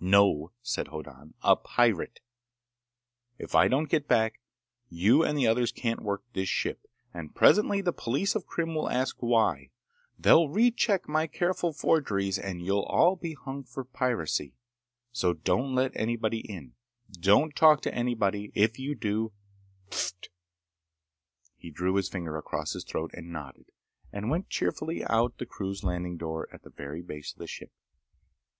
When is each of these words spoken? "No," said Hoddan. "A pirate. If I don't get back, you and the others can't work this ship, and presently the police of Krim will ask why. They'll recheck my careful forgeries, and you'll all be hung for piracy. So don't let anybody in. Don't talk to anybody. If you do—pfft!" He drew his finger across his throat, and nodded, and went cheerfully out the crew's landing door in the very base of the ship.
"No," 0.00 0.52
said 0.62 0.88
Hoddan. 0.88 1.34
"A 1.42 1.54
pirate. 1.54 2.20
If 3.36 3.54
I 3.54 3.68
don't 3.68 3.90
get 3.90 4.08
back, 4.08 4.40
you 4.88 5.22
and 5.22 5.36
the 5.36 5.46
others 5.46 5.70
can't 5.70 6.00
work 6.00 6.24
this 6.32 6.48
ship, 6.48 6.86
and 7.12 7.34
presently 7.34 7.82
the 7.82 7.92
police 7.92 8.34
of 8.34 8.46
Krim 8.46 8.74
will 8.74 8.88
ask 8.88 9.18
why. 9.20 9.68
They'll 10.18 10.48
recheck 10.48 11.06
my 11.10 11.26
careful 11.26 11.74
forgeries, 11.74 12.38
and 12.38 12.62
you'll 12.62 12.84
all 12.88 13.16
be 13.16 13.34
hung 13.34 13.64
for 13.64 13.84
piracy. 13.84 14.54
So 15.12 15.34
don't 15.34 15.74
let 15.74 15.92
anybody 15.94 16.38
in. 16.40 16.72
Don't 17.10 17.54
talk 17.54 17.82
to 17.82 17.94
anybody. 17.94 18.52
If 18.54 18.78
you 18.78 18.94
do—pfft!" 18.94 20.28
He 21.58 21.70
drew 21.70 21.96
his 21.96 22.08
finger 22.08 22.38
across 22.38 22.72
his 22.72 22.84
throat, 22.84 23.10
and 23.12 23.30
nodded, 23.30 23.70
and 24.10 24.30
went 24.30 24.48
cheerfully 24.48 25.04
out 25.04 25.36
the 25.36 25.44
crew's 25.44 25.84
landing 25.84 26.16
door 26.16 26.48
in 26.50 26.60
the 26.62 26.70
very 26.70 27.02
base 27.02 27.34
of 27.34 27.40
the 27.40 27.46
ship. 27.46 27.72